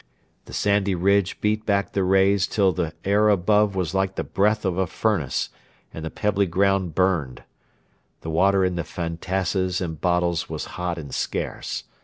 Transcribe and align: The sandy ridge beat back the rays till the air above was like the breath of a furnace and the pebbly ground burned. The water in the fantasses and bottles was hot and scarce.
The 0.45 0.53
sandy 0.53 0.95
ridge 0.95 1.39
beat 1.41 1.63
back 1.63 1.93
the 1.93 2.03
rays 2.03 2.47
till 2.47 2.71
the 2.71 2.93
air 3.05 3.29
above 3.29 3.75
was 3.75 3.93
like 3.93 4.15
the 4.15 4.23
breath 4.23 4.65
of 4.65 4.75
a 4.79 4.87
furnace 4.87 5.49
and 5.93 6.03
the 6.03 6.09
pebbly 6.09 6.47
ground 6.47 6.95
burned. 6.95 7.43
The 8.21 8.31
water 8.31 8.65
in 8.65 8.77
the 8.77 8.83
fantasses 8.83 9.79
and 9.79 10.01
bottles 10.01 10.49
was 10.49 10.65
hot 10.73 10.97
and 10.97 11.13
scarce. 11.13 11.83